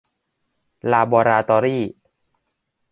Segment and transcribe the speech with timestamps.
[0.91, 1.83] ลาบอราตอรี่